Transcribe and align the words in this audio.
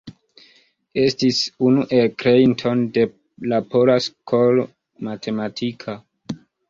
Estis 1.01 1.41
unu 1.67 1.83
el 1.97 2.09
kreintoj 2.23 2.73
de 2.95 3.03
la 3.53 3.59
pola 3.75 3.99
skolo 4.07 4.65
matematika. 5.09 5.97